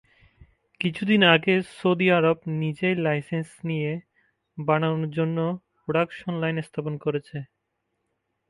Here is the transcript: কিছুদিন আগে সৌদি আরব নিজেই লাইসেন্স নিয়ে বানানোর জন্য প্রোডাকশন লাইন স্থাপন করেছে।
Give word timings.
কিছুদিন 0.81 1.21
আগে 1.35 1.53
সৌদি 1.71 2.07
আরব 2.17 2.37
নিজেই 2.61 2.95
লাইসেন্স 3.05 3.49
নিয়ে 3.69 3.91
বানানোর 4.57 5.09
জন্য 5.17 5.37
প্রোডাকশন 5.77 6.33
লাইন 6.41 6.57
স্থাপন 6.67 6.93
করেছে। 6.97 7.37